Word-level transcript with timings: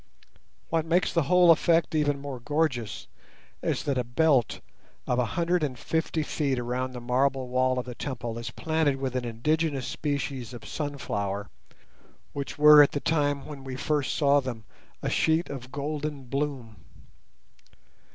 What 0.69 0.83
makes 0.83 1.13
the 1.13 1.21
whole 1.29 1.51
effect 1.51 1.93
even 1.93 2.19
more 2.19 2.39
gorgeous 2.39 3.05
is 3.61 3.83
that 3.83 3.99
a 3.99 4.03
belt 4.03 4.59
of 5.05 5.19
a 5.19 5.25
hundred 5.37 5.61
and 5.61 5.77
fifty 5.77 6.23
feet 6.23 6.57
around 6.57 6.93
the 6.93 6.99
marble 6.99 7.49
wall 7.49 7.77
of 7.77 7.85
the 7.85 7.93
temple 7.93 8.39
is 8.39 8.49
planted 8.49 8.95
with 8.95 9.15
an 9.15 9.25
indigenous 9.25 9.85
species 9.85 10.55
of 10.55 10.65
sunflower, 10.65 11.51
which 12.33 12.57
were 12.57 12.81
at 12.81 12.93
the 12.93 12.99
time 12.99 13.45
when 13.45 13.63
we 13.63 13.75
first 13.75 14.15
saw 14.15 14.39
them 14.39 14.63
a 15.03 15.09
sheet 15.11 15.51
of 15.51 15.71
golden 15.71 16.23
bloom. 16.23 16.77